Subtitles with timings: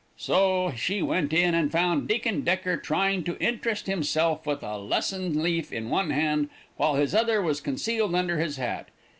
[0.17, 5.43] "So she went in and found Deacon Decker trying to interest himself with a lesson
[5.43, 8.87] leaf in one hand, while his other was concealed under his hat.